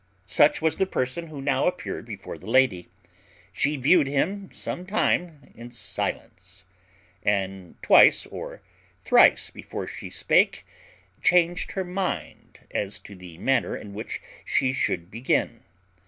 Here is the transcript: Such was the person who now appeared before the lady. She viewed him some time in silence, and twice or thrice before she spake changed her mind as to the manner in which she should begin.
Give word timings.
Such 0.25 0.63
was 0.63 0.77
the 0.77 0.87
person 0.87 1.27
who 1.27 1.43
now 1.43 1.67
appeared 1.67 2.07
before 2.07 2.39
the 2.39 2.49
lady. 2.49 2.87
She 3.53 3.75
viewed 3.75 4.07
him 4.07 4.49
some 4.51 4.83
time 4.87 5.53
in 5.55 5.69
silence, 5.69 6.65
and 7.21 7.75
twice 7.83 8.25
or 8.25 8.63
thrice 9.05 9.51
before 9.51 9.85
she 9.85 10.09
spake 10.09 10.65
changed 11.21 11.73
her 11.73 11.85
mind 11.85 12.61
as 12.71 12.97
to 13.01 13.13
the 13.15 13.37
manner 13.37 13.77
in 13.77 13.93
which 13.93 14.19
she 14.43 14.73
should 14.73 15.11
begin. 15.11 15.61